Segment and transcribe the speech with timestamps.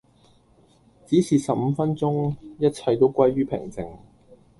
[1.05, 3.87] 只是十五分鐘一切都歸於平靜